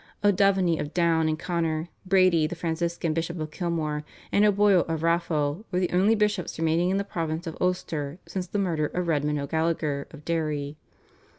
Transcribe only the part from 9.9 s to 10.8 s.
of Derry.